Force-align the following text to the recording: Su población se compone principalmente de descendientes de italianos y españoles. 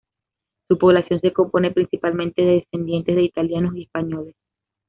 Su 0.67 0.79
población 0.79 1.21
se 1.21 1.31
compone 1.31 1.69
principalmente 1.69 2.41
de 2.41 2.51
descendientes 2.53 3.15
de 3.15 3.21
italianos 3.21 3.75
y 3.75 3.83
españoles. 3.83 4.35